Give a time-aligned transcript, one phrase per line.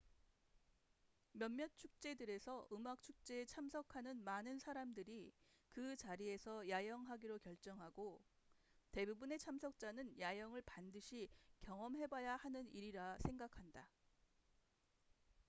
[1.33, 5.31] 몇몇 축제들에서 음악 축제에 참석하는 많은 사람들이
[5.69, 8.19] 그 자리에서 야영하기로 결정하고
[8.93, 11.29] 대부분의 참석자는 야영을 반드시
[11.59, 13.91] 경험해봐야 하는 일이라 생각한다